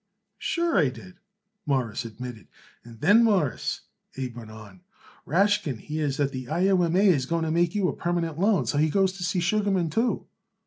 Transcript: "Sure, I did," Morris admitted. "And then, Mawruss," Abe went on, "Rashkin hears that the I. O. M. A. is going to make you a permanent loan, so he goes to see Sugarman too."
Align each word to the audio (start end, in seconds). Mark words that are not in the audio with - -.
"Sure, 0.39 0.79
I 0.79 0.89
did," 0.89 1.19
Morris 1.67 2.05
admitted. 2.05 2.47
"And 2.83 3.01
then, 3.01 3.23
Mawruss," 3.23 3.81
Abe 4.17 4.35
went 4.35 4.49
on, 4.49 4.81
"Rashkin 5.27 5.77
hears 5.77 6.17
that 6.17 6.31
the 6.31 6.47
I. 6.49 6.67
O. 6.69 6.81
M. 6.81 6.95
A. 6.95 6.99
is 7.07 7.27
going 7.27 7.43
to 7.43 7.51
make 7.51 7.75
you 7.75 7.87
a 7.87 7.95
permanent 7.95 8.39
loan, 8.39 8.65
so 8.65 8.79
he 8.79 8.89
goes 8.89 9.13
to 9.13 9.23
see 9.23 9.39
Sugarman 9.39 9.91
too." 9.91 10.25